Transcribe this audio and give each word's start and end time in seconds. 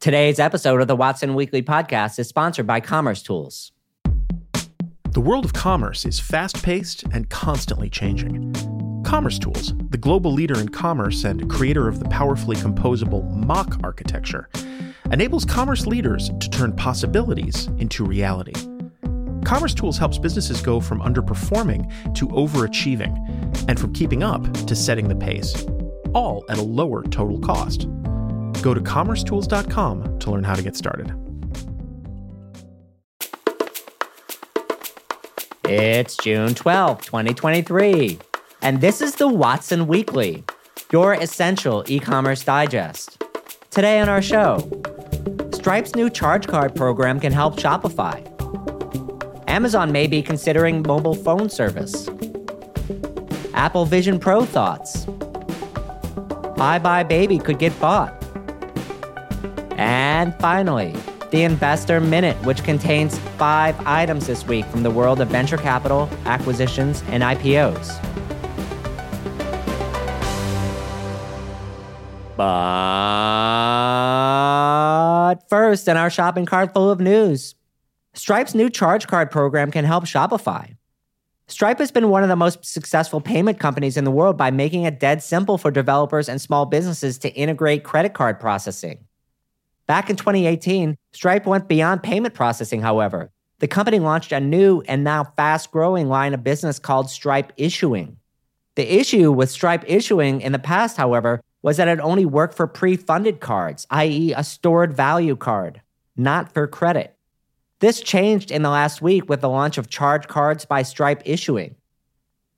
Today's 0.00 0.38
episode 0.38 0.80
of 0.80 0.86
the 0.86 0.94
Watson 0.94 1.34
Weekly 1.34 1.60
Podcast 1.60 2.20
is 2.20 2.28
sponsored 2.28 2.68
by 2.68 2.78
Commerce 2.78 3.20
Tools. 3.20 3.72
The 5.10 5.20
world 5.20 5.44
of 5.44 5.54
commerce 5.54 6.04
is 6.04 6.20
fast 6.20 6.62
paced 6.62 7.02
and 7.12 7.28
constantly 7.30 7.90
changing. 7.90 8.54
Commerce 9.04 9.40
Tools, 9.40 9.74
the 9.90 9.98
global 9.98 10.32
leader 10.32 10.60
in 10.60 10.68
commerce 10.68 11.24
and 11.24 11.50
creator 11.50 11.88
of 11.88 11.98
the 11.98 12.08
powerfully 12.10 12.54
composable 12.54 13.28
MACH 13.44 13.72
architecture, 13.82 14.48
enables 15.10 15.44
commerce 15.44 15.84
leaders 15.84 16.30
to 16.38 16.48
turn 16.48 16.76
possibilities 16.76 17.66
into 17.78 18.04
reality. 18.04 18.54
Commerce 19.44 19.74
Tools 19.74 19.98
helps 19.98 20.16
businesses 20.16 20.60
go 20.60 20.78
from 20.80 21.00
underperforming 21.00 22.14
to 22.14 22.28
overachieving, 22.28 23.16
and 23.68 23.80
from 23.80 23.92
keeping 23.92 24.22
up 24.22 24.44
to 24.68 24.76
setting 24.76 25.08
the 25.08 25.16
pace, 25.16 25.66
all 26.14 26.44
at 26.48 26.58
a 26.58 26.62
lower 26.62 27.02
total 27.02 27.40
cost. 27.40 27.88
Go 28.62 28.74
to 28.74 28.80
commercetools.com 28.80 30.18
to 30.18 30.30
learn 30.30 30.44
how 30.44 30.54
to 30.54 30.62
get 30.62 30.76
started. 30.76 31.14
It's 35.64 36.16
June 36.16 36.54
12, 36.54 37.02
2023, 37.02 38.18
and 38.62 38.80
this 38.80 39.02
is 39.02 39.16
the 39.16 39.28
Watson 39.28 39.86
Weekly, 39.86 40.42
your 40.90 41.12
essential 41.12 41.84
e 41.86 42.00
commerce 42.00 42.42
digest. 42.42 43.22
Today 43.70 44.00
on 44.00 44.08
our 44.08 44.22
show, 44.22 44.58
Stripe's 45.52 45.94
new 45.94 46.08
charge 46.08 46.46
card 46.46 46.74
program 46.74 47.20
can 47.20 47.32
help 47.32 47.56
Shopify. 47.56 48.24
Amazon 49.46 49.92
may 49.92 50.06
be 50.06 50.22
considering 50.22 50.82
mobile 50.82 51.14
phone 51.14 51.50
service. 51.50 52.08
Apple 53.52 53.84
Vision 53.84 54.18
Pro 54.18 54.46
thoughts. 54.46 55.04
Buy 56.56 56.78
Buy 56.78 57.02
Baby 57.02 57.38
could 57.38 57.58
get 57.58 57.78
bought. 57.78 58.17
And 60.18 60.34
finally, 60.40 60.94
the 61.30 61.44
Investor 61.44 62.00
Minute, 62.00 62.36
which 62.44 62.64
contains 62.64 63.16
five 63.38 63.76
items 63.86 64.26
this 64.26 64.44
week 64.44 64.66
from 64.66 64.82
the 64.82 64.90
world 64.90 65.20
of 65.20 65.28
venture 65.28 65.56
capital, 65.56 66.10
acquisitions, 66.24 67.04
and 67.10 67.22
IPOs. 67.22 68.02
But 72.36 72.56
first, 75.48 75.86
in 75.86 75.96
our 75.96 76.10
shopping 76.10 76.46
cart 76.46 76.74
full 76.74 76.90
of 76.90 76.98
news, 76.98 77.54
Stripe's 78.14 78.56
new 78.56 78.68
charge 78.68 79.06
card 79.06 79.30
program 79.30 79.70
can 79.70 79.84
help 79.84 80.02
Shopify. 80.02 80.74
Stripe 81.46 81.78
has 81.78 81.92
been 81.92 82.08
one 82.08 82.24
of 82.24 82.28
the 82.28 82.34
most 82.34 82.64
successful 82.64 83.20
payment 83.20 83.60
companies 83.60 83.96
in 83.96 84.02
the 84.02 84.10
world 84.10 84.36
by 84.36 84.50
making 84.50 84.82
it 84.82 84.98
dead 84.98 85.22
simple 85.22 85.58
for 85.58 85.70
developers 85.70 86.28
and 86.28 86.40
small 86.40 86.66
businesses 86.66 87.18
to 87.18 87.32
integrate 87.34 87.84
credit 87.84 88.14
card 88.14 88.40
processing. 88.40 89.04
Back 89.88 90.10
in 90.10 90.16
2018, 90.16 90.98
Stripe 91.12 91.46
went 91.46 91.66
beyond 91.66 92.02
payment 92.02 92.34
processing, 92.34 92.82
however. 92.82 93.32
The 93.60 93.66
company 93.66 93.98
launched 93.98 94.32
a 94.32 94.38
new 94.38 94.82
and 94.82 95.02
now 95.02 95.24
fast 95.24 95.70
growing 95.70 96.08
line 96.10 96.34
of 96.34 96.44
business 96.44 96.78
called 96.78 97.08
Stripe 97.08 97.54
Issuing. 97.56 98.18
The 98.76 99.00
issue 99.00 99.32
with 99.32 99.50
Stripe 99.50 99.84
Issuing 99.86 100.42
in 100.42 100.52
the 100.52 100.58
past, 100.58 100.98
however, 100.98 101.40
was 101.62 101.78
that 101.78 101.88
it 101.88 102.00
only 102.00 102.26
worked 102.26 102.54
for 102.54 102.66
pre 102.66 102.96
funded 102.96 103.40
cards, 103.40 103.86
i.e., 103.90 104.34
a 104.36 104.44
stored 104.44 104.92
value 104.92 105.36
card, 105.36 105.80
not 106.18 106.52
for 106.52 106.66
credit. 106.66 107.16
This 107.80 108.02
changed 108.02 108.50
in 108.50 108.60
the 108.60 108.70
last 108.70 109.00
week 109.00 109.26
with 109.30 109.40
the 109.40 109.48
launch 109.48 109.78
of 109.78 109.88
Charge 109.88 110.28
Cards 110.28 110.66
by 110.66 110.82
Stripe 110.82 111.22
Issuing. 111.24 111.76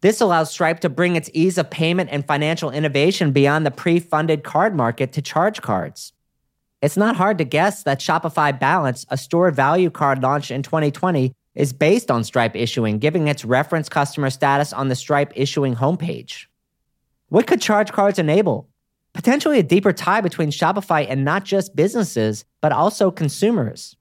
This 0.00 0.20
allows 0.20 0.50
Stripe 0.50 0.80
to 0.80 0.88
bring 0.88 1.14
its 1.14 1.30
ease 1.32 1.58
of 1.58 1.70
payment 1.70 2.10
and 2.10 2.26
financial 2.26 2.72
innovation 2.72 3.30
beyond 3.30 3.64
the 3.64 3.70
pre 3.70 4.00
funded 4.00 4.42
card 4.42 4.74
market 4.74 5.12
to 5.12 5.22
charge 5.22 5.62
cards. 5.62 6.12
It's 6.82 6.96
not 6.96 7.16
hard 7.16 7.36
to 7.38 7.44
guess 7.44 7.82
that 7.82 8.00
Shopify 8.00 8.58
Balance, 8.58 9.04
a 9.10 9.18
stored 9.18 9.54
value 9.54 9.90
card 9.90 10.22
launched 10.22 10.50
in 10.50 10.62
2020, 10.62 11.32
is 11.54 11.74
based 11.74 12.10
on 12.10 12.24
Stripe 12.24 12.56
issuing, 12.56 12.98
giving 12.98 13.28
its 13.28 13.44
reference 13.44 13.90
customer 13.90 14.30
status 14.30 14.72
on 14.72 14.88
the 14.88 14.96
Stripe 14.96 15.32
issuing 15.36 15.74
homepage. 15.76 16.46
What 17.28 17.46
could 17.46 17.60
charge 17.60 17.92
cards 17.92 18.18
enable? 18.18 18.70
Potentially 19.12 19.58
a 19.58 19.62
deeper 19.64 19.92
tie 19.92 20.22
between 20.22 20.50
Shopify 20.50 21.06
and 21.06 21.22
not 21.22 21.44
just 21.44 21.76
businesses, 21.76 22.46
but 22.62 22.72
also 22.72 23.10
consumers. 23.10 23.96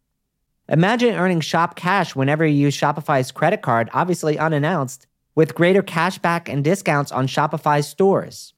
Imagine 0.69 1.16
earning 1.16 1.41
Shop 1.41 1.75
Cash 1.75 2.16
whenever 2.16 2.45
you 2.45 2.56
use 2.56 2.78
Shopify's 2.78 3.31
credit 3.31 3.62
card, 3.62 3.89
obviously 3.91 4.38
unannounced, 4.38 5.06
with 5.35 5.56
greater 5.56 5.84
cashback 5.84 6.47
and 6.47 6.63
discounts 6.63 7.12
on 7.12 7.28
Shopify's 7.28 7.88
stores. 7.89 8.53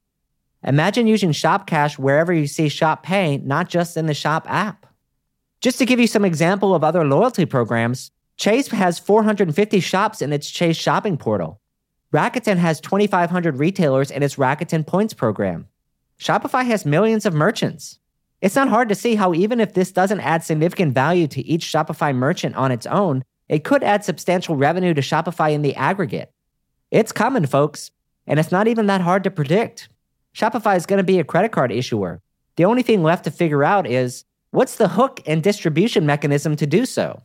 Imagine 0.64 1.06
using 1.06 1.32
Shop 1.32 1.66
Cash 1.66 1.98
wherever 1.98 2.32
you 2.32 2.46
see 2.46 2.68
Shop 2.68 3.02
Pay, 3.02 3.38
not 3.38 3.68
just 3.68 3.96
in 3.96 4.06
the 4.06 4.14
Shop 4.14 4.46
app. 4.48 4.86
Just 5.60 5.78
to 5.78 5.86
give 5.86 6.00
you 6.00 6.06
some 6.06 6.24
example 6.24 6.74
of 6.74 6.84
other 6.84 7.04
loyalty 7.04 7.46
programs, 7.46 8.10
Chase 8.36 8.68
has 8.68 8.98
450 8.98 9.80
shops 9.80 10.22
in 10.22 10.32
its 10.32 10.50
Chase 10.50 10.76
shopping 10.76 11.16
portal. 11.16 11.60
Rakuten 12.12 12.58
has 12.58 12.80
2,500 12.80 13.58
retailers 13.58 14.10
in 14.10 14.22
its 14.22 14.36
Rakuten 14.36 14.86
Points 14.86 15.14
program. 15.14 15.68
Shopify 16.18 16.64
has 16.66 16.84
millions 16.84 17.26
of 17.26 17.34
merchants. 17.34 17.98
It's 18.40 18.56
not 18.56 18.68
hard 18.68 18.88
to 18.88 18.94
see 18.94 19.14
how, 19.14 19.34
even 19.34 19.60
if 19.60 19.74
this 19.74 19.92
doesn't 19.92 20.20
add 20.20 20.44
significant 20.44 20.94
value 20.94 21.26
to 21.28 21.46
each 21.46 21.64
Shopify 21.64 22.14
merchant 22.14 22.56
on 22.56 22.72
its 22.72 22.86
own, 22.86 23.22
it 23.48 23.64
could 23.64 23.82
add 23.82 24.04
substantial 24.04 24.56
revenue 24.56 24.94
to 24.94 25.00
Shopify 25.00 25.52
in 25.52 25.62
the 25.62 25.74
aggregate. 25.74 26.32
It's 26.90 27.12
coming, 27.12 27.46
folks, 27.46 27.90
and 28.26 28.40
it's 28.40 28.52
not 28.52 28.68
even 28.68 28.86
that 28.86 29.00
hard 29.00 29.24
to 29.24 29.30
predict. 29.30 29.88
Shopify 30.34 30.76
is 30.76 30.86
going 30.86 30.98
to 30.98 31.04
be 31.04 31.18
a 31.18 31.24
credit 31.24 31.52
card 31.52 31.70
issuer. 31.70 32.22
The 32.56 32.64
only 32.64 32.82
thing 32.82 33.02
left 33.02 33.24
to 33.24 33.30
figure 33.30 33.64
out 33.64 33.86
is 33.86 34.24
what's 34.50 34.76
the 34.76 34.88
hook 34.88 35.20
and 35.26 35.42
distribution 35.42 36.06
mechanism 36.06 36.56
to 36.56 36.66
do 36.66 36.86
so? 36.86 37.22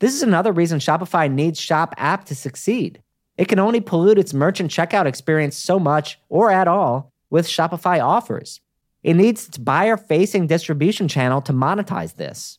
This 0.00 0.14
is 0.14 0.22
another 0.22 0.52
reason 0.52 0.78
Shopify 0.80 1.30
needs 1.30 1.60
Shop 1.60 1.94
app 1.96 2.24
to 2.26 2.34
succeed. 2.34 3.00
It 3.38 3.48
can 3.48 3.58
only 3.58 3.80
pollute 3.80 4.18
its 4.18 4.34
merchant 4.34 4.70
checkout 4.70 5.06
experience 5.06 5.56
so 5.56 5.78
much 5.78 6.18
or 6.28 6.50
at 6.50 6.68
all 6.68 7.12
with 7.30 7.46
Shopify 7.46 8.04
offers. 8.04 8.60
It 9.02 9.14
needs 9.14 9.48
its 9.48 9.58
buyer 9.58 9.96
facing 9.96 10.48
distribution 10.48 11.08
channel 11.08 11.40
to 11.42 11.52
monetize 11.52 12.16
this. 12.16 12.58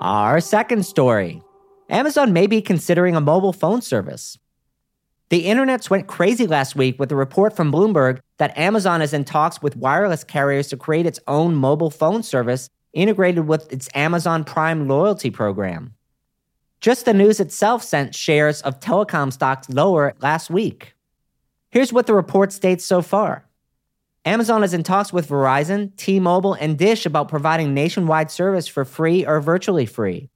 Our 0.00 0.40
second 0.40 0.84
story 0.84 1.42
Amazon 1.90 2.32
may 2.32 2.46
be 2.46 2.62
considering 2.62 3.14
a 3.14 3.20
mobile 3.20 3.52
phone 3.52 3.82
service. 3.82 4.38
The 5.34 5.46
internets 5.46 5.90
went 5.90 6.06
crazy 6.06 6.46
last 6.46 6.76
week 6.76 7.00
with 7.00 7.10
a 7.10 7.16
report 7.16 7.56
from 7.56 7.72
Bloomberg 7.72 8.20
that 8.36 8.56
Amazon 8.56 9.02
is 9.02 9.12
in 9.12 9.24
talks 9.24 9.60
with 9.60 9.74
wireless 9.74 10.22
carriers 10.22 10.68
to 10.68 10.76
create 10.76 11.06
its 11.06 11.18
own 11.26 11.56
mobile 11.56 11.90
phone 11.90 12.22
service 12.22 12.70
integrated 12.92 13.48
with 13.48 13.72
its 13.72 13.88
Amazon 13.96 14.44
Prime 14.44 14.86
loyalty 14.86 15.32
program. 15.32 15.94
Just 16.80 17.04
the 17.04 17.12
news 17.12 17.40
itself 17.40 17.82
sent 17.82 18.14
shares 18.14 18.62
of 18.62 18.78
telecom 18.78 19.32
stocks 19.32 19.68
lower 19.68 20.14
last 20.22 20.50
week. 20.50 20.94
Here's 21.72 21.92
what 21.92 22.06
the 22.06 22.14
report 22.14 22.52
states 22.52 22.84
so 22.84 23.02
far 23.02 23.44
Amazon 24.24 24.62
is 24.62 24.72
in 24.72 24.84
talks 24.84 25.12
with 25.12 25.28
Verizon, 25.28 25.96
T 25.96 26.20
Mobile, 26.20 26.54
and 26.54 26.78
Dish 26.78 27.06
about 27.06 27.28
providing 27.28 27.74
nationwide 27.74 28.30
service 28.30 28.68
for 28.68 28.84
free 28.84 29.26
or 29.26 29.40
virtually 29.40 29.86
free. 29.86 30.30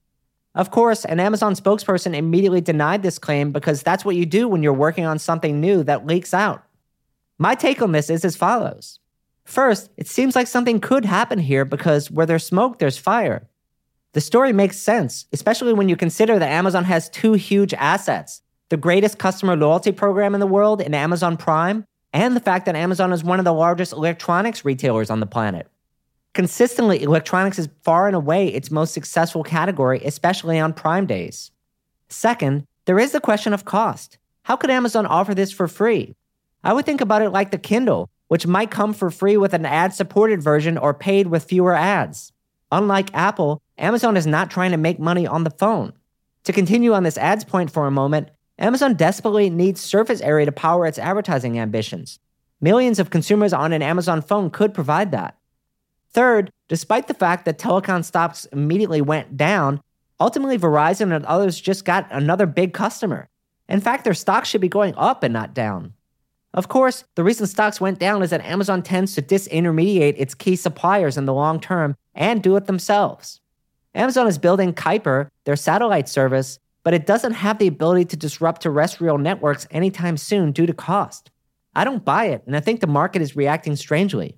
Of 0.59 0.73
course, 0.73 1.05
an 1.05 1.21
Amazon 1.21 1.55
spokesperson 1.55 2.17
immediately 2.17 2.61
denied 2.61 3.05
this 3.05 3.17
claim 3.17 3.53
because 3.53 3.85
that's 3.85 4.05
what 4.05 4.17
you 4.17 4.27
do 4.27 4.49
when 4.49 4.65
you're 4.65 4.73
working 4.73 5.07
on 5.07 5.21
something 5.21 5.61
new 5.61 5.85
that 5.85 6.05
leaks 6.05 6.35
out. 6.35 6.65
My 7.39 7.55
take 7.55 7.81
on 7.81 7.93
this 7.93 8.11
is 8.11 8.25
as 8.25 8.35
follows. 8.35 8.99
First, 9.45 9.89
it 9.97 10.09
seems 10.09 10.35
like 10.35 10.49
something 10.49 10.81
could 10.81 11.05
happen 11.05 11.39
here 11.39 11.65
because 11.65 12.11
where 12.11 12.27
there's 12.27 12.45
smoke, 12.45 12.81
there's 12.81 12.99
fire. 12.99 13.49
The 14.15 14.21
story 14.21 14.53
makes 14.53 14.77
sense, 14.77 15.27
especially 15.33 15.75
when 15.75 15.89
you 15.89 15.95
consider 15.95 16.41
that 16.41 16.51
Amazon 16.51 16.83
has 16.85 17.09
two 17.09 17.35
huge 17.35 17.73
assets 17.75 18.43
the 18.69 18.77
greatest 18.77 19.17
customer 19.17 19.57
loyalty 19.57 19.93
program 19.93 20.35
in 20.35 20.41
the 20.41 20.47
world 20.47 20.83
in 20.83 20.93
Amazon 20.93 21.39
Prime, 21.39 21.87
and 22.13 22.37
the 22.37 22.41
fact 22.41 22.67
that 22.67 22.77
Amazon 22.77 23.13
is 23.13 23.25
one 23.25 23.39
of 23.39 23.47
the 23.47 23.55
largest 23.55 23.93
electronics 23.95 24.63
retailers 24.63 25.09
on 25.09 25.21
the 25.21 25.27
planet. 25.27 25.69
Consistently, 26.39 27.03
electronics 27.03 27.59
is 27.59 27.69
far 27.83 28.07
and 28.07 28.15
away 28.15 28.47
its 28.47 28.71
most 28.71 28.95
successful 28.95 29.43
category, 29.43 30.01
especially 30.05 30.57
on 30.57 30.73
Prime 30.73 31.05
days. 31.05 31.51
Second, 32.11 32.65
there 32.85 33.01
is 33.01 33.11
the 33.11 33.19
question 33.19 33.53
of 33.53 33.65
cost. 33.65 34.19
How 34.45 34.55
could 34.55 34.71
Amazon 34.71 35.05
offer 35.05 35.35
this 35.35 35.51
for 35.51 35.67
free? 35.67 36.15
I 36.63 36.75
would 36.75 36.87
think 36.87 37.01
about 37.01 37.23
it 37.23 37.31
like 37.31 37.51
the 37.51 37.59
Kindle, 37.59 38.09
which 38.29 38.47
might 38.47 38.71
come 38.71 38.93
for 38.93 39.11
free 39.11 39.37
with 39.37 39.53
an 39.53 39.67
ad 39.67 39.95
supported 39.95 40.41
version 40.41 40.79
or 40.79 40.95
paid 40.95 41.27
with 41.27 41.43
fewer 41.43 41.75
ads. 41.75 42.33
Unlike 42.71 43.13
Apple, 43.15 43.61
Amazon 43.77 44.17
is 44.17 44.25
not 44.25 44.49
trying 44.49 44.71
to 44.71 44.77
make 44.77 45.01
money 45.01 45.27
on 45.27 45.43
the 45.43 45.51
phone. 45.51 45.93
To 46.45 46.53
continue 46.53 46.93
on 46.93 47.03
this 47.03 47.19
ads 47.19 47.43
point 47.43 47.73
for 47.73 47.89
a 47.89 47.91
moment, 47.91 48.29
Amazon 48.61 48.95
desperately 48.95 49.51
needs 49.51 49.81
surface 49.81 50.21
area 50.21 50.47
to 50.47 50.53
power 50.53 50.87
its 50.87 51.01
advertising 51.01 51.59
ambitions. 51.59 52.21
Millions 52.61 53.01
of 53.01 53.11
consumers 53.11 53.53
on 53.53 53.73
an 53.73 53.83
Amazon 53.83 54.23
phone 54.23 54.51
could 54.51 54.73
provide 54.73 55.11
that. 55.11 55.35
Third, 56.11 56.51
despite 56.69 57.07
the 57.07 57.15
fact 57.15 57.45
that 57.45 57.59
telecom 57.59 58.05
stocks 58.05 58.47
immediately 58.47 59.01
went 59.01 59.37
down, 59.37 59.81
ultimately 60.21 60.59
Verizon 60.59 61.15
and 61.15 61.25
others 61.27 61.61
just 61.61 61.85
got 61.85 62.07
another 62.11 62.47
big 62.47 62.73
customer. 62.73 63.29
In 63.69 63.81
fact, 63.81 64.05
their 64.05 64.15
stocks 64.15 64.49
should 64.49 64.61
be 64.61 64.69
going 64.69 64.95
up 64.97 65.23
and 65.23 65.33
not 65.33 65.55
down. 65.55 65.93
Of 66.55 66.69
course, 66.69 67.05
the 67.15 67.25
reason 67.25 67.47
stocks 67.47 67.81
went 67.81 67.99
down 67.99 68.23
is 68.23 68.31
that 68.31 68.45
Amazon 68.45 68.83
tends 68.83 69.15
to 69.15 69.23
disintermediate 69.23 70.15
its 70.17 70.35
key 70.35 70.57
suppliers 70.57 71.19
in 71.19 71.27
the 71.27 71.35
long 71.35 71.61
term 71.61 71.95
and 72.15 72.43
do 72.43 72.57
it 72.57 72.67
themselves. 72.67 73.41
Amazon 73.95 74.27
is 74.27 74.39
building 74.39 74.73
Kuiper, 74.73 75.29
their 75.45 75.57
satellite 75.57 76.09
service, 76.09 76.59
but 76.85 76.95
it 76.95 77.07
doesn't 77.07 77.35
have 77.35 77.59
the 77.59 77.67
ability 77.67 78.07
to 78.07 78.17
disrupt 78.17 78.63
terrestrial 78.63 79.19
networks 79.19 79.67
anytime 79.71 80.17
soon 80.17 80.53
due 80.53 80.67
to 80.67 80.73
cost. 80.73 81.31
I 81.75 81.85
don't 81.85 82.05
buy 82.05 82.27
it, 82.27 82.43
and 82.47 82.57
I 82.57 82.61
think 82.61 82.81
the 82.81 82.87
market 82.87 83.21
is 83.21 83.37
reacting 83.37 83.77
strangely. 83.77 84.37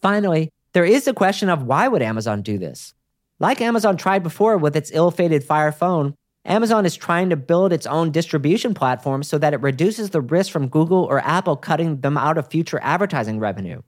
Finally, 0.00 0.50
there 0.72 0.84
is 0.84 1.04
the 1.04 1.14
question 1.14 1.48
of 1.48 1.64
why 1.64 1.88
would 1.88 2.02
Amazon 2.02 2.42
do 2.42 2.58
this? 2.58 2.94
Like 3.38 3.60
Amazon 3.60 3.96
tried 3.96 4.22
before 4.22 4.56
with 4.56 4.76
its 4.76 4.90
ill-fated 4.92 5.44
Fire 5.44 5.72
phone, 5.72 6.14
Amazon 6.44 6.84
is 6.84 6.96
trying 6.96 7.30
to 7.30 7.36
build 7.36 7.72
its 7.72 7.86
own 7.86 8.10
distribution 8.10 8.74
platform 8.74 9.22
so 9.22 9.38
that 9.38 9.54
it 9.54 9.60
reduces 9.60 10.10
the 10.10 10.20
risk 10.20 10.50
from 10.50 10.68
Google 10.68 11.04
or 11.04 11.20
Apple 11.20 11.56
cutting 11.56 12.00
them 12.00 12.16
out 12.16 12.38
of 12.38 12.48
future 12.48 12.80
advertising 12.82 13.38
revenue. 13.38 13.80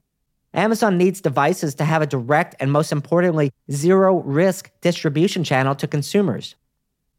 Amazon 0.53 0.97
needs 0.97 1.19
devices 1.19 1.75
to 1.75 1.83
have 1.83 2.01
a 2.01 2.07
direct 2.07 2.55
and, 2.61 2.71
most 2.71 2.93
importantly, 2.93 3.51
zero 3.69 4.21
risk 4.21 4.71
distribution 4.79 5.43
channel 5.43 5.75
to 5.75 5.87
consumers. 5.87 6.55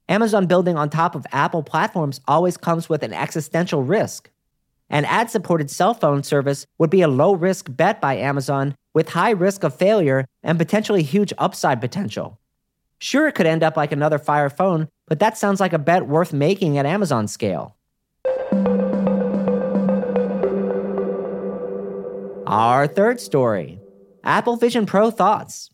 Amazon 0.08 0.46
building 0.46 0.76
on 0.76 0.88
top 0.88 1.14
of 1.14 1.26
Apple 1.32 1.62
platforms 1.62 2.20
always 2.26 2.56
comes 2.56 2.88
with 2.88 3.02
an 3.02 3.12
existential 3.12 3.82
risk. 3.82 4.30
An 4.88 5.04
ad 5.04 5.30
supported 5.30 5.70
cell 5.70 5.92
phone 5.92 6.22
service 6.22 6.64
would 6.78 6.90
be 6.90 7.02
a 7.02 7.08
low 7.08 7.34
risk 7.34 7.66
bet 7.68 8.00
by 8.00 8.16
Amazon 8.16 8.74
with 8.96 9.10
high 9.10 9.28
risk 9.28 9.62
of 9.62 9.76
failure 9.76 10.24
and 10.42 10.58
potentially 10.58 11.02
huge 11.02 11.30
upside 11.36 11.82
potential. 11.82 12.40
Sure, 12.98 13.28
it 13.28 13.32
could 13.32 13.44
end 13.44 13.62
up 13.62 13.76
like 13.76 13.92
another 13.92 14.18
Fire 14.18 14.48
phone, 14.48 14.88
but 15.06 15.18
that 15.18 15.36
sounds 15.36 15.60
like 15.60 15.74
a 15.74 15.78
bet 15.78 16.06
worth 16.06 16.32
making 16.32 16.78
at 16.78 16.86
Amazon 16.86 17.28
scale. 17.28 17.76
Our 22.46 22.86
third 22.86 23.20
story 23.20 23.78
Apple 24.24 24.56
Vision 24.56 24.86
Pro 24.86 25.10
thoughts. 25.10 25.68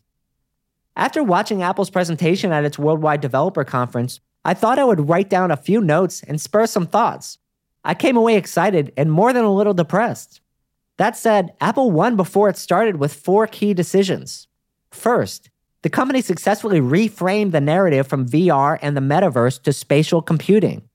After 0.97 1.23
watching 1.23 1.63
Apple's 1.63 1.89
presentation 1.89 2.51
at 2.51 2.65
its 2.65 2.77
Worldwide 2.77 3.21
Developer 3.21 3.63
Conference, 3.63 4.19
I 4.43 4.53
thought 4.53 4.79
I 4.79 4.83
would 4.83 5.07
write 5.07 5.29
down 5.29 5.49
a 5.49 5.55
few 5.55 5.79
notes 5.79 6.23
and 6.23 6.41
spur 6.41 6.67
some 6.67 6.87
thoughts. 6.87 7.37
I 7.85 7.93
came 7.93 8.17
away 8.17 8.35
excited 8.35 8.91
and 8.97 9.09
more 9.09 9.31
than 9.31 9.45
a 9.45 9.53
little 9.53 9.73
depressed. 9.73 10.41
That 10.97 11.17
said, 11.17 11.53
Apple 11.59 11.91
won 11.91 12.15
before 12.15 12.49
it 12.49 12.57
started 12.57 12.97
with 12.97 13.13
four 13.13 13.47
key 13.47 13.73
decisions. 13.73 14.47
First, 14.91 15.49
the 15.81 15.89
company 15.89 16.21
successfully 16.21 16.79
reframed 16.79 17.51
the 17.51 17.59
narrative 17.59 18.07
from 18.07 18.27
VR 18.27 18.77
and 18.81 18.95
the 18.95 19.01
metaverse 19.01 19.61
to 19.63 19.73
spatial 19.73 20.21
computing. 20.21 20.87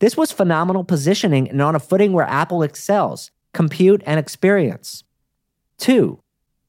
This 0.00 0.16
was 0.16 0.32
phenomenal 0.32 0.82
positioning 0.82 1.48
and 1.48 1.62
on 1.62 1.76
a 1.76 1.80
footing 1.80 2.12
where 2.12 2.26
Apple 2.26 2.62
excels 2.62 3.30
compute 3.52 4.02
and 4.04 4.18
experience. 4.18 5.04
Two, 5.78 6.20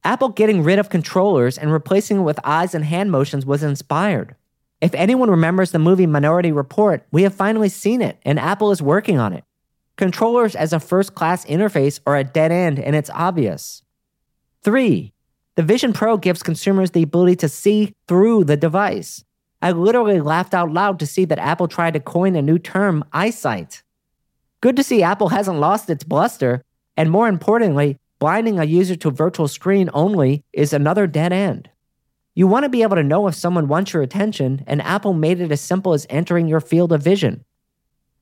Apple 0.04 0.30
getting 0.30 0.64
rid 0.64 0.80
of 0.80 0.90
controllers 0.90 1.58
and 1.58 1.72
replacing 1.72 2.18
it 2.20 2.24
with 2.24 2.40
eyes 2.44 2.76
and 2.76 2.84
hand 2.84 3.10
motions 3.10 3.46
was 3.46 3.64
inspired. 3.64 4.36
If 4.82 4.94
anyone 4.94 5.32
remembers 5.32 5.72
the 5.72 5.80
movie 5.80 6.06
Minority 6.06 6.52
Report, 6.52 7.08
we 7.12 7.24
have 7.24 7.34
finally 7.34 7.70
seen 7.70 8.02
it, 8.02 8.20
and 8.24 8.38
Apple 8.38 8.72
is 8.72 8.82
working 8.82 9.18
on 9.18 9.32
it. 9.32 9.46
Controllers 9.96 10.56
as 10.56 10.74
a 10.74 10.80
first 10.80 11.14
class 11.14 11.46
interface 11.46 12.00
are 12.08 12.18
a 12.18 12.24
dead 12.24 12.52
end, 12.52 12.80
and 12.80 12.96
it's 12.96 13.12
obvious. 13.12 13.84
Three, 14.64 15.14
the 15.56 15.64
Vision 15.64 15.94
Pro 15.94 16.18
gives 16.18 16.42
consumers 16.42 16.92
the 16.92 17.04
ability 17.04 17.36
to 17.38 17.50
see 17.50 17.94
through 18.08 18.46
the 18.46 18.58
device. 18.58 19.24
I 19.62 19.72
literally 19.72 20.20
laughed 20.20 20.54
out 20.54 20.72
loud 20.72 21.00
to 21.00 21.06
see 21.06 21.26
that 21.26 21.40
Apple 21.40 21.68
tried 21.68 21.94
to 21.94 22.00
coin 22.00 22.36
a 22.36 22.42
new 22.42 22.58
term, 22.58 23.06
eyesight. 23.14 23.84
Good 24.62 24.76
to 24.78 24.84
see 24.84 25.04
Apple 25.04 25.30
hasn't 25.30 25.60
lost 25.60 25.90
its 25.90 26.04
bluster, 26.04 26.64
and 26.98 27.12
more 27.12 27.28
importantly, 27.28 27.98
blinding 28.20 28.60
a 28.60 28.66
user 28.66 28.96
to 28.96 29.10
a 29.10 29.12
virtual 29.12 29.48
screen 29.48 29.90
only 29.94 30.44
is 30.54 30.74
another 30.74 31.06
dead 31.06 31.32
end. 31.32 31.70
You 32.36 32.48
want 32.48 32.64
to 32.64 32.70
be 32.70 32.82
able 32.82 32.96
to 32.96 33.04
know 33.04 33.28
if 33.28 33.36
someone 33.36 33.68
wants 33.68 33.94
your 33.94 34.02
attention, 34.02 34.64
and 34.66 34.82
Apple 34.82 35.14
made 35.14 35.40
it 35.40 35.52
as 35.52 35.62
simple 35.62 35.94
as 35.94 36.08
entering 36.10 36.48
your 36.48 36.60
field 36.60 36.92
of 36.92 37.04
vision. 37.04 37.46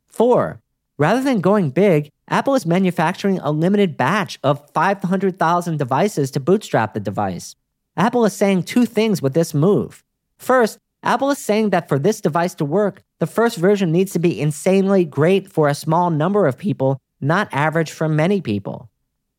4. 0.07 0.60
Rather 1.01 1.23
than 1.23 1.41
going 1.41 1.71
big, 1.71 2.11
Apple 2.27 2.53
is 2.53 2.67
manufacturing 2.67 3.39
a 3.39 3.51
limited 3.51 3.97
batch 3.97 4.37
of 4.43 4.69
500,000 4.69 5.77
devices 5.77 6.29
to 6.29 6.39
bootstrap 6.39 6.93
the 6.93 6.99
device. 6.99 7.55
Apple 7.97 8.23
is 8.23 8.33
saying 8.33 8.61
two 8.61 8.85
things 8.85 9.19
with 9.19 9.33
this 9.33 9.55
move. 9.55 10.03
First, 10.37 10.77
Apple 11.01 11.31
is 11.31 11.39
saying 11.39 11.71
that 11.71 11.89
for 11.89 11.97
this 11.97 12.21
device 12.21 12.53
to 12.53 12.65
work, 12.65 13.01
the 13.17 13.25
first 13.25 13.57
version 13.57 13.91
needs 13.91 14.13
to 14.13 14.19
be 14.19 14.39
insanely 14.39 15.03
great 15.03 15.51
for 15.51 15.67
a 15.67 15.73
small 15.73 16.11
number 16.11 16.45
of 16.45 16.59
people, 16.59 16.99
not 17.19 17.49
average 17.51 17.89
for 17.89 18.07
many 18.07 18.39
people. 18.39 18.87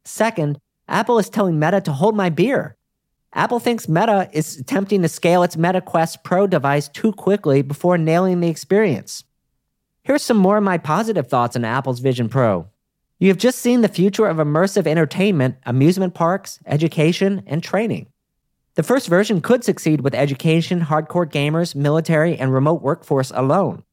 Second, 0.05 0.59
Apple 0.89 1.21
is 1.21 1.31
telling 1.31 1.61
Meta 1.61 1.81
to 1.83 1.93
hold 1.93 2.17
my 2.17 2.29
beer. 2.29 2.75
Apple 3.35 3.61
thinks 3.61 3.89
Meta 3.89 4.29
is 4.33 4.57
attempting 4.57 5.03
to 5.03 5.09
scale 5.09 5.45
its 5.45 5.57
Meta 5.57 5.81
Quest 5.81 6.25
Pro 6.25 6.49
device 6.49 6.89
too 6.89 7.13
quickly 7.13 7.63
before 7.63 7.97
nailing 7.97 8.41
the 8.41 8.49
experience. 8.49 9.23
Here's 10.05 10.23
some 10.23 10.37
more 10.37 10.57
of 10.57 10.65
my 10.65 10.79
positive 10.79 11.29
thoughts 11.29 11.55
on 11.55 11.65
Apple's 11.65 12.01
Vision 12.01 12.29
Pro. 12.29 12.67
You 13.21 13.29
have 13.29 13.39
just 13.39 13.61
seen 13.61 13.83
the 13.83 13.89
future 13.89 14.27
of 14.27 14.39
immersive 14.39 14.85
entertainment, 14.85 15.59
amusement 15.65 16.13
parks, 16.13 16.59
education, 16.67 17.45
and 17.47 17.63
training. 17.63 18.09
The 18.75 18.83
first 18.83 19.07
version 19.07 19.41
could 19.41 19.63
succeed 19.63 20.01
with 20.01 20.13
education, 20.13 20.81
hardcore 20.81 21.31
gamers, 21.31 21.77
military, 21.77 22.37
and 22.37 22.53
remote 22.53 22.83
workforce 22.83 23.31
alone. 23.33 23.85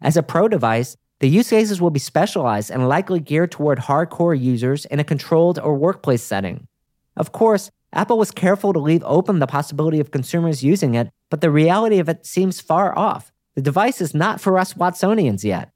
As 0.00 0.16
a 0.16 0.22
pro 0.22 0.46
device, 0.46 0.96
the 1.18 1.28
use 1.28 1.50
cases 1.50 1.80
will 1.80 1.90
be 1.90 1.98
specialized 1.98 2.70
and 2.70 2.88
likely 2.88 3.18
geared 3.18 3.50
toward 3.50 3.80
hardcore 3.80 4.40
users 4.40 4.84
in 4.84 5.00
a 5.00 5.04
controlled 5.04 5.58
or 5.58 5.74
workplace 5.74 6.22
setting. 6.22 6.68
Of 7.16 7.32
course, 7.32 7.72
Apple 7.92 8.18
was 8.18 8.30
careful 8.30 8.72
to 8.72 8.78
leave 8.78 9.02
open 9.04 9.40
the 9.40 9.48
possibility 9.48 9.98
of 9.98 10.12
consumers 10.12 10.62
using 10.62 10.94
it, 10.94 11.10
but 11.28 11.40
the 11.40 11.50
reality 11.50 11.98
of 11.98 12.08
it 12.08 12.24
seems 12.24 12.60
far 12.60 12.96
off. 12.96 13.32
The 13.60 13.64
device 13.64 14.00
is 14.00 14.14
not 14.14 14.40
for 14.40 14.56
us 14.56 14.72
Watsonians 14.72 15.44
yet. 15.44 15.70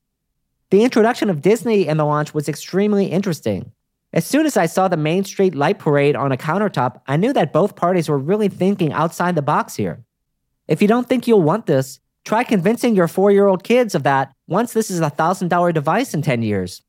The 0.71 0.85
introduction 0.85 1.29
of 1.29 1.43
Disney 1.43 1.87
in 1.87 1.99
the 1.99 2.07
launch 2.07 2.33
was 2.33 2.49
extremely 2.49 3.09
interesting. 3.09 3.73
As 4.11 4.25
soon 4.25 4.47
as 4.47 4.57
I 4.57 4.65
saw 4.65 4.89
the 4.89 4.97
Main 4.97 5.23
Street 5.25 5.55
light 5.55 5.79
parade 5.79 6.17
on 6.17 6.33
a 6.33 6.39
countertop, 6.39 7.03
I 7.07 7.19
knew 7.19 7.35
that 7.35 7.53
both 7.53 7.77
parties 7.77 8.09
were 8.09 8.19
really 8.19 8.49
thinking 8.49 8.95
outside 8.95 9.35
the 9.35 9.43
box 9.43 9.77
here. 9.77 10.03
If 10.67 10.81
you 10.81 10.89
don't 10.89 11.07
think 11.07 11.29
you'll 11.29 11.43
want 11.43 11.67
this, 11.67 12.01
try 12.25 12.43
convincing 12.43 12.95
your 12.97 13.07
four 13.07 13.31
year 13.31 13.47
old 13.47 13.65
kids 13.65 13.95
of 13.95 14.03
that 14.05 14.33
once 14.47 14.73
this 14.73 14.91
is 14.91 15.01
a 15.01 15.11
$1,000 15.11 15.75
device 15.75 16.15
in 16.15 16.23
10 16.23 16.41
years. 16.41 16.81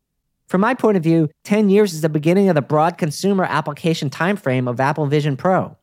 From 0.47 0.61
my 0.61 0.75
point 0.75 0.95
of 0.95 1.03
view, 1.03 1.29
10 1.43 1.69
years 1.69 1.93
is 1.93 1.99
the 1.99 2.07
beginning 2.07 2.47
of 2.47 2.55
the 2.55 2.61
broad 2.61 2.97
consumer 2.97 3.43
application 3.43 4.09
timeframe 4.09 4.69
of 4.69 4.79
Apple 4.79 5.07
Vision 5.07 5.35
Pro. 5.35 5.75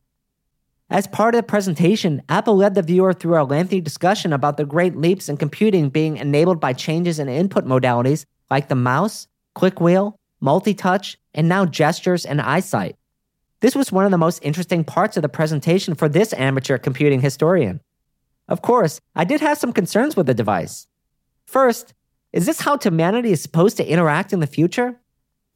As 0.89 1.07
part 1.07 1.33
of 1.33 1.39
the 1.39 1.47
presentation, 1.47 2.21
Apple 2.29 2.55
led 2.55 2.75
the 2.75 2.81
viewer 2.81 3.13
through 3.13 3.41
a 3.41 3.43
lengthy 3.43 3.81
discussion 3.81 4.33
about 4.33 4.57
the 4.57 4.65
great 4.65 4.95
leaps 4.95 5.29
in 5.29 5.37
computing 5.37 5.89
being 5.89 6.17
enabled 6.17 6.59
by 6.59 6.73
changes 6.73 7.19
in 7.19 7.29
input 7.29 7.65
modalities 7.65 8.25
like 8.51 8.67
the 8.67 8.75
mouse, 8.75 9.27
click 9.55 9.79
wheel, 9.81 10.19
multi 10.39 10.73
touch, 10.73 11.17
and 11.33 11.47
now 11.47 11.65
gestures 11.65 12.25
and 12.25 12.41
eyesight. 12.41 12.95
This 13.61 13.75
was 13.75 13.91
one 13.91 14.05
of 14.05 14.11
the 14.11 14.17
most 14.17 14.43
interesting 14.43 14.83
parts 14.83 15.15
of 15.15 15.23
the 15.23 15.29
presentation 15.29 15.95
for 15.95 16.09
this 16.09 16.33
amateur 16.33 16.77
computing 16.77 17.21
historian. 17.21 17.79
Of 18.49 18.61
course, 18.61 18.99
I 19.15 19.23
did 19.23 19.39
have 19.39 19.57
some 19.57 19.71
concerns 19.71 20.17
with 20.17 20.25
the 20.25 20.33
device. 20.33 20.87
First, 21.45 21.93
is 22.33 22.45
this 22.45 22.59
how 22.59 22.77
humanity 22.77 23.31
is 23.31 23.41
supposed 23.41 23.77
to 23.77 23.87
interact 23.87 24.33
in 24.33 24.41
the 24.41 24.47
future? 24.47 24.99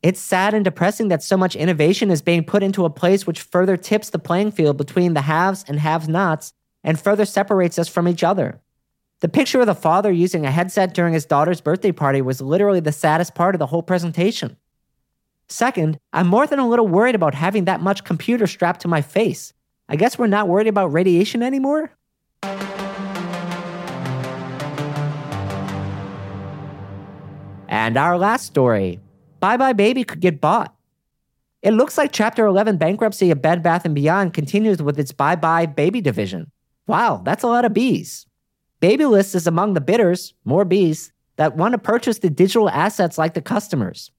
It's 0.04 0.20
sad 0.20 0.54
and 0.54 0.64
depressing 0.64 1.08
that 1.08 1.24
so 1.24 1.36
much 1.38 1.56
innovation 1.56 2.12
is 2.12 2.22
being 2.22 2.44
put 2.44 2.62
into 2.62 2.86
a 2.86 2.90
place 2.90 3.26
which 3.26 3.42
further 3.42 3.78
tips 3.78 4.12
the 4.12 4.20
playing 4.20 4.52
field 4.52 4.78
between 4.78 5.16
the 5.16 5.22
haves 5.22 5.66
and 5.68 5.80
have 5.80 6.08
nots 6.08 6.54
and 6.84 7.00
further 7.00 7.26
separates 7.26 7.80
us 7.80 7.88
from 7.88 8.08
each 8.08 8.24
other. 8.24 8.62
The 9.22 9.28
picture 9.28 9.60
of 9.60 9.66
the 9.66 9.74
father 9.74 10.12
using 10.12 10.46
a 10.46 10.52
headset 10.52 10.94
during 10.94 11.14
his 11.14 11.26
daughter's 11.26 11.62
birthday 11.62 11.92
party 11.92 12.22
was 12.22 12.42
literally 12.42 12.80
the 12.80 12.92
saddest 12.92 13.34
part 13.34 13.56
of 13.56 13.60
the 13.60 13.66
whole 13.66 13.82
presentation. 13.82 14.58
Second, 15.50 15.98
I'm 16.14 16.28
more 16.28 16.46
than 16.46 16.60
a 16.60 16.68
little 16.68 16.88
worried 16.88 17.16
about 17.16 17.34
having 17.34 17.66
that 17.66 17.82
much 17.82 18.04
computer 18.04 18.46
strapped 18.46 18.82
to 18.82 18.88
my 18.88 19.02
face. 19.02 19.54
I 19.90 19.96
guess 19.96 20.20
we're 20.20 20.28
not 20.28 20.48
worried 20.48 20.68
about 20.68 20.94
radiation 20.94 21.42
anymore? 21.42 21.92
And 27.70 27.98
our 27.98 28.18
last 28.18 28.46
story 28.46 29.00
Buy 29.40 29.58
Buy 29.58 29.74
Baby 29.74 30.04
could 30.04 30.20
get 30.20 30.42
bought. 30.42 30.76
It 31.62 31.72
looks 31.72 31.98
like 31.98 32.12
Chapter 32.12 32.46
11 32.46 32.78
bankruptcy 32.78 33.32
of 33.32 33.42
Bed 33.42 33.64
Bath 33.64 33.92
& 33.92 33.94
Beyond 33.94 34.34
continues 34.34 34.82
with 34.82 35.00
its 35.00 35.12
Buy 35.12 35.36
Buy 35.36 35.66
Baby 35.66 36.02
division. 36.02 36.52
Wow, 36.86 37.22
that's 37.26 37.44
a 37.44 37.48
lot 37.48 37.66
of 37.66 37.74
bees. 37.74 38.26
Babylist 38.80 39.36
is 39.36 39.48
among 39.48 39.74
the 39.74 39.82
bidders, 39.82 40.34
more 40.46 40.66
bees, 40.66 41.12
that 41.36 41.58
want 41.58 41.74
to 41.74 41.78
purchase 41.78 42.20
the 42.20 42.30
digital 42.30 42.70
assets 42.70 43.18
like 43.18 43.34
the 43.34 43.42
customers. 43.42 44.12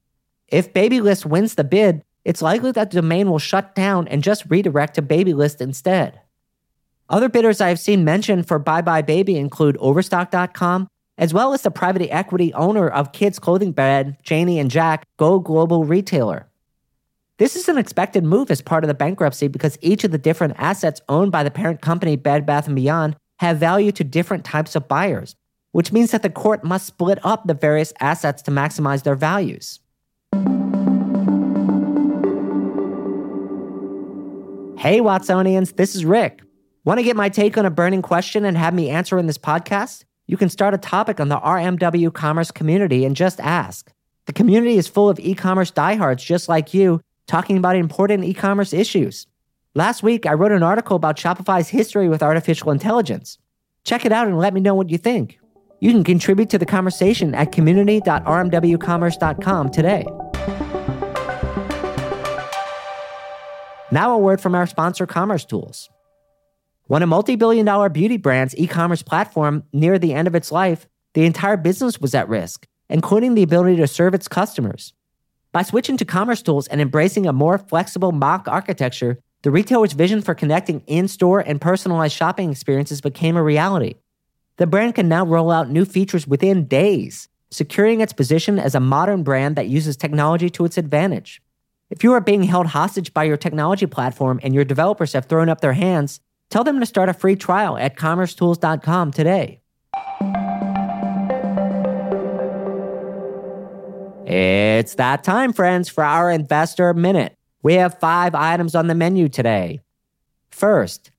If 0.49 0.73
Babylist 0.73 1.27
wins 1.27 1.55
the 1.55 1.65
bid, 1.65 2.03
it's 2.25 2.43
likely 2.43 2.73
that 2.73 2.91
the 2.91 3.01
domain 3.01 3.31
will 3.31 3.39
shut 3.39 3.75
down 3.75 4.09
and 4.09 4.23
just 4.23 4.51
redirect 4.51 4.95
to 4.95 5.03
Babylist 5.03 5.61
instead. 5.61 6.21
Other 7.09 7.29
bidders 7.29 7.61
I 7.61 7.69
have 7.69 7.81
seen 7.81 8.05
mentioned 8.05 8.47
for 8.47 8.59
Buy 8.59 8.83
Buy 8.83 9.03
Baby 9.03 9.37
include 9.37 9.77
Overstock.com, 9.79 10.89
as 11.19 11.35
well 11.35 11.53
as 11.53 11.63
the 11.63 11.71
private 11.71 12.09
equity 12.11 12.55
owner 12.55 12.89
of 12.89 13.13
kids' 13.13 13.39
clothing 13.39 13.73
brand 13.73 14.17
Janie 14.23 14.59
and 14.59 14.71
Jack 14.71 15.07
Go 15.17 15.41
Global 15.41 15.85
Retailer. 15.85 16.47
This 17.39 17.57
is 17.57 17.69
an 17.69 17.77
expected 17.77 18.25
move 18.25 18.51
as 18.51 18.63
part 18.63 18.85
of 18.85 18.89
the 18.89 18.95
bankruptcy 18.95 19.49
because 19.49 19.79
each 19.81 20.05
of 20.05 20.13
the 20.13 20.19
different 20.19 20.55
assets 20.57 21.01
owned 21.09 21.31
by 21.31 21.43
the 21.43 21.51
parent 21.51 21.83
company 21.83 22.17
Bed 22.17 22.47
Bath 22.47 22.73
& 22.73 22.75
Beyond 22.75 23.17
have 23.41 23.59
value 23.59 23.93
to 23.93 24.03
different 24.03 24.45
types 24.45 24.75
of 24.75 24.89
buyers, 24.89 25.37
which 25.73 25.93
means 25.93 26.11
that 26.13 26.23
the 26.23 26.31
court 26.31 26.65
must 26.65 26.87
split 26.87 27.19
up 27.25 27.47
the 27.47 27.55
various 27.55 27.93
assets 28.01 28.43
to 28.43 28.51
maximize 28.51 29.03
their 29.03 29.15
values. 29.15 29.81
Hey, 34.79 35.01
Watsonians, 35.01 35.77
this 35.77 35.95
is 35.95 36.05
Rick. 36.05 36.43
Want 36.85 36.99
to 36.99 37.05
get 37.05 37.17
my 37.17 37.29
take 37.29 37.59
on 37.59 37.67
a 37.67 37.71
burning 37.71 38.03
question 38.03 38.45
and 38.45 38.57
have 38.57 38.75
me 38.75 38.89
answer 38.89 39.19
in 39.19 39.27
this 39.27 39.39
podcast? 39.39 40.05
You 40.29 40.37
can 40.37 40.49
start 40.51 40.75
a 40.75 40.79
topic 40.79 41.19
on 41.21 41.31
the 41.31 41.39
RMW 41.39 42.13
commerce 42.13 42.51
community 42.51 43.07
and 43.07 43.17
just 43.17 43.41
ask. 43.41 43.91
The 44.27 44.35
community 44.35 44.77
is 44.77 44.87
full 44.87 45.09
of 45.09 45.19
e 45.19 45.35
commerce 45.35 45.71
diehards 45.71 46.23
just 46.23 46.51
like 46.51 46.75
you, 46.75 47.01
talking 47.27 47.57
about 47.57 47.77
important 47.77 48.25
e 48.25 48.35
commerce 48.35 48.75
issues. 48.75 49.27
Last 49.75 50.03
week, 50.03 50.27
I 50.27 50.35
wrote 50.35 50.53
an 50.53 50.63
article 50.63 50.97
about 50.97 51.17
Shopify's 51.17 51.71
history 51.71 52.11
with 52.11 52.23
artificial 52.23 52.71
intelligence. 52.71 53.39
Check 53.85 54.05
it 54.05 54.13
out 54.13 54.29
and 54.29 54.37
let 54.37 54.53
me 54.53 54.61
know 54.61 54.75
what 54.75 54.91
you 54.91 54.99
think. 54.99 55.39
You 55.81 55.93
can 55.93 56.05
contribute 56.05 56.51
to 56.51 56.59
the 56.59 56.67
conversation 56.67 57.35
at 57.35 57.51
community.rmwcommerce.com 57.51 59.71
today. 59.71 60.05
Now, 63.91 64.15
a 64.15 64.19
word 64.19 64.43
from 64.43 64.55
our 64.55 64.67
sponsor, 64.67 65.07
Commerce 65.07 65.47
Tools. 65.47 65.89
When 66.89 67.03
a 67.03 67.07
multi 67.07 67.37
billion 67.37 67.67
dollar 67.67 67.91
beauty 67.91 68.17
brand's 68.17 68.57
e 68.57 68.67
commerce 68.67 69.03
platform 69.03 69.63
neared 69.75 70.01
the 70.01 70.15
end 70.15 70.27
of 70.27 70.35
its 70.35 70.51
life, 70.51 70.89
the 71.13 71.27
entire 71.27 71.59
business 71.59 72.01
was 72.01 72.15
at 72.15 72.31
risk, 72.31 72.67
including 72.89 73.35
the 73.35 73.43
ability 73.43 73.77
to 73.77 73.87
serve 73.87 74.15
its 74.15 74.27
customers. 74.27 74.95
By 75.53 75.65
switching 75.65 75.99
to 75.99 76.07
Commerce 76.07 76.41
Tools 76.41 76.67
and 76.67 76.81
embracing 76.81 77.27
a 77.27 77.33
more 77.35 77.59
flexible 77.59 78.11
MACH 78.11 78.49
architecture, 78.49 79.19
the 79.43 79.51
retailer's 79.51 79.93
vision 79.93 80.23
for 80.23 80.35
connecting 80.35 80.81
in 80.87 81.09
store 81.09 81.41
and 81.41 81.61
personalized 81.61 82.17
shopping 82.17 82.51
experiences 82.51 83.03
became 83.03 83.37
a 83.37 83.43
reality. 83.43 83.97
The 84.57 84.67
brand 84.67 84.95
can 84.95 85.11
now 85.11 85.27
roll 85.27 85.51
out 85.51 85.69
new 85.69 85.85
features 85.85 86.27
within 86.27 86.65
days, 86.69 87.29
securing 87.51 88.01
its 88.01 88.15
position 88.15 88.59
as 88.59 88.75
a 88.75 88.81
modern 88.81 89.25
brand 89.25 89.57
that 89.57 89.69
uses 89.69 89.99
technology 89.99 90.49
to 90.49 90.65
its 90.65 90.79
advantage. 90.79 91.43
If 91.91 92.03
you 92.03 92.15
are 92.15 92.23
being 92.23 92.45
held 92.45 92.69
hostage 92.69 93.13
by 93.13 93.25
your 93.25 93.37
technology 93.37 93.85
platform 93.85 94.41
and 94.43 94.55
your 94.55 94.65
developers 94.65 95.13
have 95.13 95.27
thrown 95.27 95.51
up 95.51 95.61
their 95.61 95.75
hands, 95.75 96.21
tell 96.51 96.65
them 96.65 96.81
to 96.81 96.87
start 96.87 97.09
a 97.09 97.15
free 97.15 97.37
trial 97.37 97.77
at 97.77 97.97
commercetools.com 97.97 99.13
today. 99.13 99.61
It's 104.27 104.95
that 104.97 105.25
time, 105.25 105.53
friends, 105.53 105.89
for 105.89 106.05
our 106.05 106.31
investor 106.31 106.93
minute. 106.95 107.35
We 107.63 107.75
have 107.75 107.99
five 107.99 108.35
items 108.35 108.75
on 108.75 108.87
the 108.87 108.95
menu 108.95 109.29
today. 109.29 109.81
First, 110.51 111.11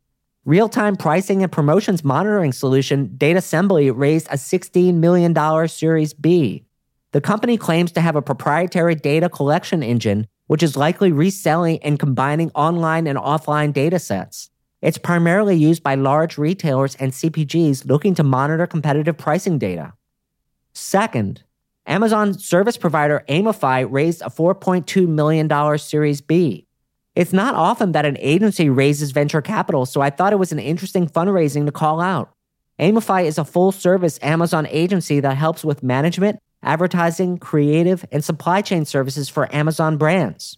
real 0.46 0.70
time 0.70 0.96
pricing 0.96 1.44
and 1.44 1.52
promotions 1.52 2.04
monitoring 2.04 2.52
solution 2.52 3.10
Datasembly 3.18 3.92
raised 3.96 4.28
a 4.28 4.36
$16 4.36 4.96
million 4.96 5.68
Series 5.68 6.14
B. 6.14 6.66
The 7.12 7.22
company 7.22 7.58
claims 7.58 7.92
to 7.94 8.02
have 8.02 8.16
a 8.16 8.22
proprietary 8.22 8.96
data 8.96 9.30
collection 9.30 9.82
engine 9.82 10.28
which 10.50 10.64
is 10.64 10.76
likely 10.76 11.12
reselling 11.12 11.78
and 11.84 12.00
combining 12.00 12.50
online 12.56 13.06
and 13.06 13.20
offline 13.20 13.72
data 13.72 14.00
sets. 14.00 14.50
It's 14.82 14.98
primarily 14.98 15.58
used 15.58 15.84
by 15.84 15.96
large 15.96 16.38
retailers 16.38 16.96
and 16.96 17.12
CPGs 17.12 17.86
looking 17.86 18.16
to 18.16 18.24
monitor 18.24 18.66
competitive 18.66 19.18
pricing 19.18 19.58
data. 19.58 19.94
Second, 20.74 21.44
Amazon 21.86 22.34
service 22.34 22.78
provider 22.78 23.26
Amify 23.28 23.80
raised 23.80 24.22
a 24.22 24.30
$4.2 24.30 25.08
million 25.08 25.78
Series 25.78 26.22
B. 26.22 26.68
It's 27.16 27.34
not 27.34 27.56
often 27.56 27.92
that 27.92 28.06
an 28.06 28.18
agency 28.20 28.70
raises 28.70 29.12
venture 29.12 29.42
capital, 29.42 29.86
so 29.86 30.00
I 30.00 30.10
thought 30.10 30.32
it 30.32 30.40
was 30.40 30.52
an 30.52 30.60
interesting 30.60 31.08
fundraising 31.08 31.66
to 31.66 31.72
call 31.72 32.00
out. 32.00 32.32
Amify 32.78 33.22
is 33.22 33.38
a 33.38 33.44
full 33.44 33.74
service 33.74 34.20
Amazon 34.22 34.66
agency 34.70 35.20
that 35.20 35.36
helps 35.36 35.66
with 35.66 35.84
management 35.84 36.40
advertising, 36.64 37.38
creative, 37.38 38.06
and 38.12 38.24
supply 38.24 38.62
chain 38.62 38.86
services 38.86 39.30
for 39.30 39.54
Amazon 39.54 39.98
brands. 39.98 40.58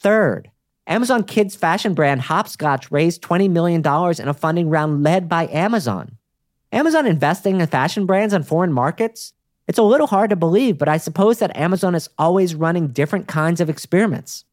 Third, 0.00 0.50
Amazon 0.88 1.22
kids 1.22 1.54
fashion 1.54 1.92
brand 1.92 2.22
Hopscotch 2.22 2.90
raised 2.90 3.20
$20 3.20 3.50
million 3.50 3.80
in 3.82 4.28
a 4.28 4.32
funding 4.32 4.70
round 4.70 5.02
led 5.02 5.28
by 5.28 5.46
Amazon. 5.48 6.16
Amazon 6.72 7.06
investing 7.06 7.60
in 7.60 7.66
fashion 7.66 8.06
brands 8.06 8.32
on 8.32 8.42
foreign 8.42 8.72
markets? 8.72 9.34
It's 9.66 9.78
a 9.78 9.82
little 9.82 10.06
hard 10.06 10.30
to 10.30 10.36
believe, 10.36 10.78
but 10.78 10.88
I 10.88 10.96
suppose 10.96 11.40
that 11.40 11.54
Amazon 11.54 11.94
is 11.94 12.08
always 12.16 12.54
running 12.54 12.88
different 12.88 13.28
kinds 13.28 13.60
of 13.60 13.68
experiments. 13.68 14.46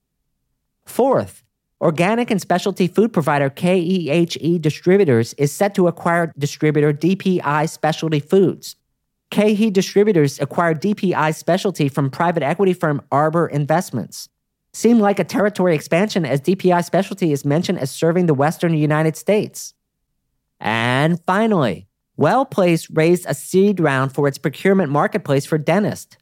Fourth, 0.86 1.42
organic 1.80 2.30
and 2.30 2.42
specialty 2.42 2.90
food 2.90 3.14
provider 3.14 3.50
KeHE 3.50 4.60
Distributors 4.60 5.34
is 5.36 5.54
set 5.54 5.74
to 5.76 5.88
acquire 5.88 6.34
distributor 6.38 6.92
DPI 6.92 7.70
Specialty 7.70 8.20
Foods. 8.20 8.76
KeHE 9.32 9.72
Distributors 9.72 10.42
acquired 10.42 10.82
DPI 10.82 11.34
Specialty 11.34 11.88
from 11.88 12.10
private 12.10 12.44
equity 12.44 12.74
firm 12.74 13.02
Arbor 13.10 13.48
Investments. 13.48 14.28
Seemed 14.76 15.00
like 15.00 15.20
a 15.20 15.24
territory 15.24 15.74
expansion 15.74 16.26
as 16.26 16.42
DPI 16.42 16.84
Specialty 16.84 17.32
is 17.32 17.46
mentioned 17.46 17.80
as 17.80 17.90
serving 17.90 18.26
the 18.26 18.34
western 18.34 18.74
United 18.74 19.16
States. 19.16 19.74
And 20.60 21.18
finally, 21.24 21.88
Wellplace 22.20 22.90
raised 22.92 23.26
a 23.26 23.34
seed 23.34 23.80
round 23.80 24.12
for 24.14 24.28
its 24.28 24.38
procurement 24.38 24.92
marketplace 24.92 25.46
for 25.46 25.58
dentists. 25.58 26.18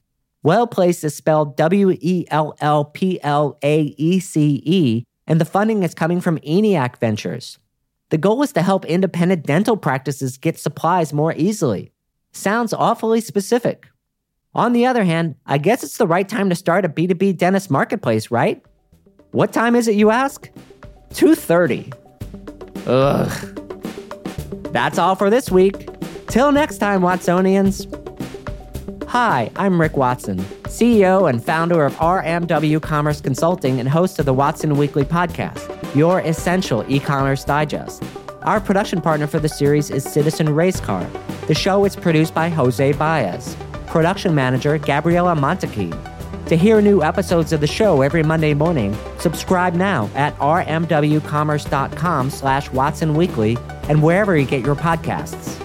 Wellplace 0.46 1.04
is 1.04 1.16
spelled 1.16 1.58
W 1.58 1.98
E 2.00 2.28
L 2.30 2.56
L 2.62 2.86
P 2.86 3.20
L 3.24 3.58
A 3.64 3.96
E 3.98 4.20
C 4.20 4.62
E, 4.64 5.04
and 5.26 5.42
the 5.42 5.46
funding 5.46 5.82
is 5.82 5.96
coming 5.96 6.22
from 6.22 6.38
ENIAC 6.42 7.00
Ventures. 7.00 7.58
The 8.12 8.20
goal 8.20 8.44
is 8.44 8.54
to 8.54 8.62
help 8.62 8.86
independent 8.86 9.48
dental 9.48 9.78
practices 9.78 10.38
get 10.38 10.60
supplies 10.60 11.12
more 11.12 11.34
easily. 11.36 11.92
Sounds 12.34 12.72
awfully 12.72 13.20
specific. 13.20 13.88
On 14.56 14.72
the 14.74 14.86
other 14.86 15.04
hand, 15.04 15.36
I 15.48 15.58
guess 15.58 15.84
it's 15.84 15.98
the 15.98 16.06
right 16.06 16.30
time 16.30 16.50
to 16.50 16.56
start 16.56 16.86
a 16.86 16.90
B2B 16.90 17.38
dentist 17.38 17.72
marketplace, 17.72 18.30
right? 18.30 18.64
What 19.32 19.52
time 19.52 19.76
is 19.76 19.88
it, 19.88 19.96
you 19.96 20.12
ask? 20.12 20.48
2:30. 21.14 21.92
Ugh. 22.86 23.32
That's 24.72 25.00
all 25.00 25.16
for 25.16 25.32
this 25.32 25.50
week. 25.50 25.90
Till 26.28 26.52
next 26.52 26.78
time, 26.78 27.02
Watsonians. 27.02 27.88
Hi, 29.08 29.50
I'm 29.56 29.82
Rick 29.82 29.98
Watson, 29.98 30.38
CEO 30.66 31.28
and 31.30 31.44
founder 31.44 31.84
of 31.84 31.96
RMW 31.96 32.80
Commerce 32.80 33.22
Consulting 33.22 33.80
and 33.80 33.90
host 33.90 34.20
of 34.20 34.26
the 34.26 34.34
Watson 34.34 34.76
Weekly 34.76 35.04
podcast, 35.04 35.96
your 35.96 36.20
essential 36.20 36.86
e-commerce 36.88 37.44
digest. 37.44 38.04
Our 38.44 38.60
production 38.60 39.02
partner 39.02 39.26
for 39.26 39.40
the 39.40 39.50
series 39.50 39.90
is 39.90 40.04
Citizen 40.04 40.48
Racecar. 40.50 41.08
The 41.48 41.56
show 41.56 41.86
is 41.86 41.96
produced 41.96 42.36
by 42.36 42.50
Jose 42.50 42.92
Baez. 42.94 43.56
Production 43.94 44.34
manager 44.34 44.80
Gabriela 44.80 45.36
Montequin. 45.36 45.94
To 46.48 46.58
hear 46.58 46.82
new 46.82 47.04
episodes 47.04 47.54
of 47.54 47.62
the 47.62 47.68
show 47.68 48.02
every 48.02 48.24
Monday 48.24 48.56
morning, 48.56 48.98
subscribe 49.20 49.76
now 49.76 50.10
at 50.16 50.36
rmwcommerce.com 50.38 52.32
slash 52.32 52.72
Watson 52.72 53.14
Weekly 53.14 53.56
and 53.88 54.02
wherever 54.02 54.36
you 54.36 54.48
get 54.48 54.66
your 54.66 54.74
podcasts. 54.76 55.63